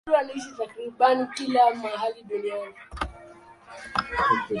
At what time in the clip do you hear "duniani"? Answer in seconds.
2.23-2.73